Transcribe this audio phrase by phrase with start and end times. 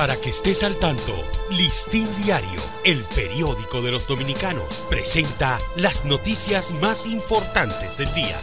[0.00, 1.12] Para que estés al tanto,
[1.50, 8.38] Listín Diario, el periódico de los dominicanos, presenta las noticias más importantes del día.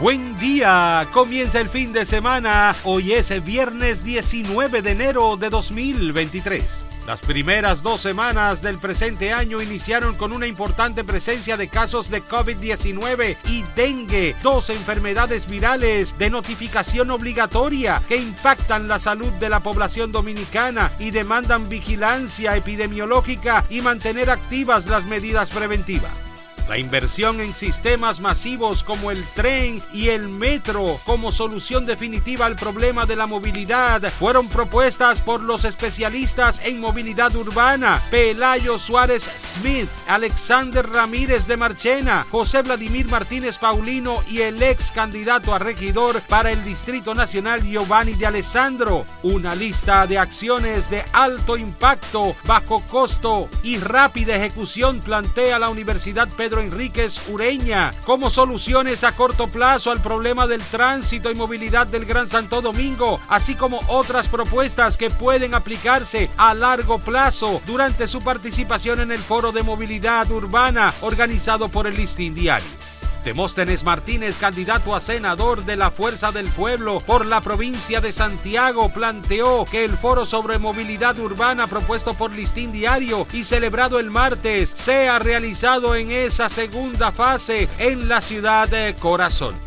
[0.00, 6.93] Buen día, comienza el fin de semana, hoy es viernes 19 de enero de 2023.
[7.06, 12.22] Las primeras dos semanas del presente año iniciaron con una importante presencia de casos de
[12.22, 19.60] COVID-19 y dengue, dos enfermedades virales de notificación obligatoria que impactan la salud de la
[19.60, 26.23] población dominicana y demandan vigilancia epidemiológica y mantener activas las medidas preventivas.
[26.68, 32.56] La inversión en sistemas masivos como el tren y el metro como solución definitiva al
[32.56, 39.90] problema de la movilidad fueron propuestas por los especialistas en movilidad urbana Pelayo Suárez Smith,
[40.08, 46.50] Alexander Ramírez de Marchena, José Vladimir Martínez Paulino y el ex candidato a regidor para
[46.50, 49.04] el Distrito Nacional Giovanni de Alessandro.
[49.22, 56.28] Una lista de acciones de alto impacto, bajo costo y rápida ejecución plantea la Universidad
[56.28, 62.04] Pedro Enríquez Ureña como soluciones a corto plazo al problema del tránsito y movilidad del
[62.04, 68.20] Gran Santo Domingo, así como otras propuestas que pueden aplicarse a largo plazo durante su
[68.22, 72.83] participación en el Foro de Movilidad Urbana organizado por el Listín Diario.
[73.24, 78.92] Demóstenes Martínez, candidato a senador de la Fuerza del Pueblo por la provincia de Santiago,
[78.92, 84.70] planteó que el foro sobre movilidad urbana propuesto por Listín Diario y celebrado el martes
[84.70, 89.63] sea realizado en esa segunda fase en la ciudad de Corazón.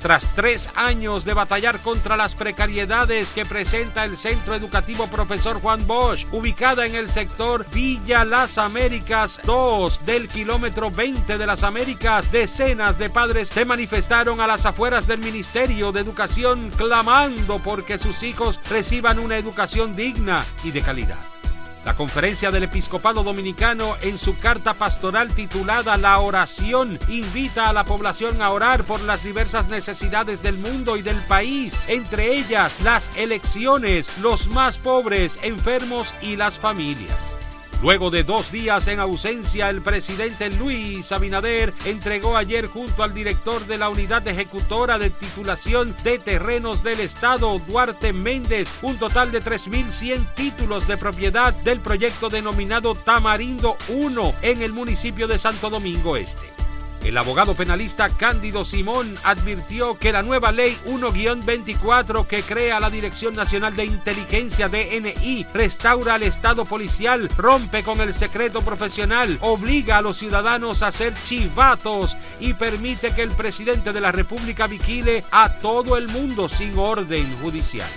[0.00, 5.86] Tras tres años de batallar contra las precariedades que presenta el Centro Educativo Profesor Juan
[5.86, 12.32] Bosch, ubicada en el sector Villa Las Américas 2 del kilómetro 20 de las Américas,
[12.32, 18.22] decenas de padres se manifestaron a las afueras del Ministerio de Educación clamando porque sus
[18.22, 21.39] hijos reciban una educación digna y de calidad.
[21.84, 27.84] La conferencia del episcopado dominicano en su carta pastoral titulada La oración invita a la
[27.84, 33.10] población a orar por las diversas necesidades del mundo y del país, entre ellas las
[33.16, 37.39] elecciones, los más pobres, enfermos y las familias.
[37.82, 43.64] Luego de dos días en ausencia, el presidente Luis Abinader entregó ayer junto al director
[43.66, 49.42] de la unidad ejecutora de titulación de terrenos del Estado, Duarte Méndez, un total de
[49.42, 56.18] 3.100 títulos de propiedad del proyecto denominado Tamarindo 1 en el municipio de Santo Domingo
[56.18, 56.59] Este.
[57.04, 63.34] El abogado penalista Cándido Simón advirtió que la nueva ley 1-24 que crea la Dirección
[63.34, 70.02] Nacional de Inteligencia DNI restaura al Estado policial, rompe con el secreto profesional, obliga a
[70.02, 75.54] los ciudadanos a ser chivatos y permite que el presidente de la República vigile a
[75.54, 77.88] todo el mundo sin orden judicial.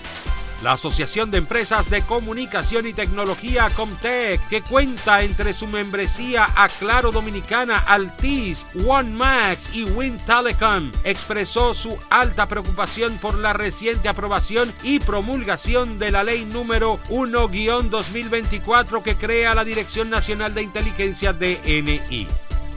[0.63, 6.69] La Asociación de Empresas de Comunicación y Tecnología Comtech, que cuenta entre su membresía a
[6.69, 14.73] Claro Dominicana, Altis, OneMax y Win Telecom, expresó su alta preocupación por la reciente aprobación
[14.83, 22.25] y promulgación de la ley número 1-2024 que crea la Dirección Nacional de Inteligencia DNI.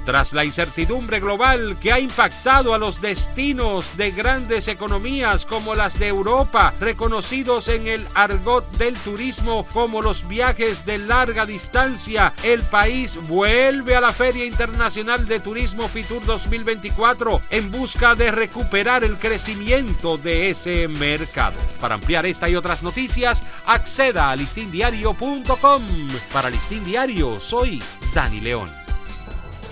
[0.06, 5.98] Tras la incertidumbre global que ha impactado a los destinos de grandes economías como las
[5.98, 12.62] de Europa, reconocidos en el argot del turismo como los viajes de larga distancia, el
[12.62, 19.16] país vuelve a la Feria Internacional de Turismo Fitur 2024 en busca de recuperar el
[19.16, 21.58] crecimiento de ese mercado.
[21.80, 25.86] Para ampliar esta y otras noticias, acceda a listindiario.com.
[26.32, 27.82] Para Listín Diario, soy
[28.14, 28.85] Dani León.